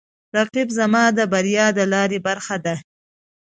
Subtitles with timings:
[0.37, 2.75] رقیب زما د بریا د لارې برخه ده